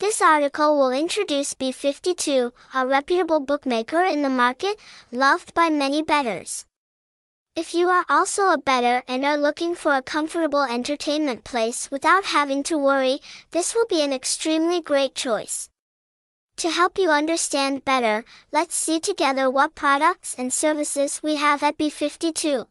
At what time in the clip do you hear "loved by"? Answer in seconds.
5.10-5.70